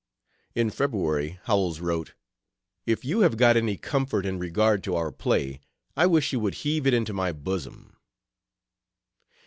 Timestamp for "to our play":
4.85-5.59